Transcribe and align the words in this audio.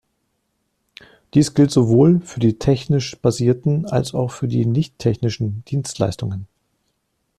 Dies 1.35 1.53
gilt 1.53 1.69
sowohl 1.69 2.21
für 2.21 2.39
die 2.39 2.57
technisch 2.57 3.15
basierten, 3.19 3.85
als 3.85 4.15
auch 4.15 4.31
für 4.31 4.47
die 4.47 4.65
nicht 4.65 4.97
technischen 4.97 5.63
Dienstleistungen. 5.65 6.47